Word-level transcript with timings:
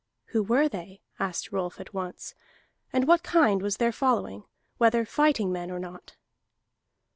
"Who 0.33 0.41
were 0.41 0.67
they?" 0.67 0.99
asked 1.19 1.51
Rolf 1.51 1.79
at 1.79 1.93
once, 1.93 2.33
"and 2.91 3.07
what 3.07 3.21
kind 3.21 3.61
was 3.61 3.77
their 3.77 3.91
following, 3.91 4.45
whether 4.79 5.05
fighting 5.05 5.51
men 5.51 5.69
or 5.69 5.77
not?" 5.77 6.15